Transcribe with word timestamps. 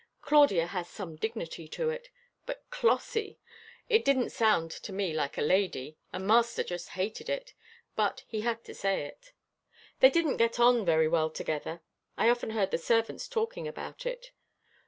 Claudia 0.23 0.65
has 0.65 0.89
some 0.89 1.15
dignity 1.15 1.67
to 1.67 1.91
it, 1.91 2.09
but 2.47 2.67
Clossie 2.71 3.37
it 3.87 4.03
didn't 4.03 4.31
sound 4.31 4.71
to 4.71 4.91
me 4.91 5.13
like 5.13 5.37
a 5.37 5.43
lady, 5.43 5.95
and 6.11 6.25
master 6.25 6.63
just 6.63 6.89
hated 6.97 7.29
it, 7.29 7.53
but 7.95 8.23
he 8.27 8.41
had 8.41 8.63
to 8.63 8.73
say 8.73 9.03
it. 9.05 9.31
They 9.99 10.09
didn't 10.09 10.37
get 10.37 10.59
on 10.59 10.85
very 10.87 11.07
well 11.07 11.29
together. 11.29 11.81
I 12.17 12.29
often 12.31 12.49
heard 12.49 12.71
the 12.71 12.79
servants 12.79 13.27
talking 13.27 13.67
about 13.67 14.07
it. 14.07 14.31